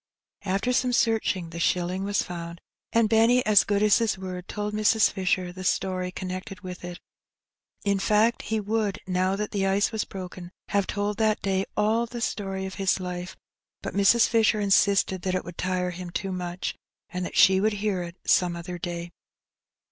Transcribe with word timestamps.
After 0.45 0.73
some 0.73 0.93
searching 0.93 1.51
the 1.51 1.59
shilling 1.59 2.03
was 2.03 2.23
found, 2.23 2.59
and 2.91 3.07
Benny, 3.07 3.45
as 3.45 3.63
good 3.63 3.83
as 3.83 3.99
his 3.99 4.17
word, 4.17 4.47
told 4.47 4.73
Mrs. 4.73 5.11
Fisher 5.11 5.53
the 5.53 5.63
story 5.63 6.11
connected 6.11 6.61
with 6.61 6.83
it. 6.83 6.99
In 7.83 7.99
fact, 7.99 8.41
he 8.41 8.59
would, 8.59 8.97
now 9.05 9.35
that 9.35 9.51
the 9.51 9.67
ice 9.67 9.91
was 9.91 10.03
broken, 10.03 10.51
have 10.69 10.87
told 10.87 11.17
that 11.17 11.43
day 11.43 11.65
all 11.77 12.07
the 12.07 12.19
story 12.19 12.65
of 12.65 12.73
his 12.81 12.99
life, 12.99 13.37
but 13.83 13.93
Mrs. 13.93 14.27
Fisher 14.27 14.59
insisted 14.59 15.21
that 15.21 15.35
it 15.35 15.45
would 15.45 15.59
tire 15.59 15.91
him 15.91 16.09
too 16.09 16.31
much, 16.31 16.75
and 17.09 17.23
that 17.23 17.37
she 17.37 17.61
would 17.61 17.73
hear 17.73 18.01
it 18.01 18.15
some 18.25 18.55
other 18.55 18.79
day. 18.79 19.11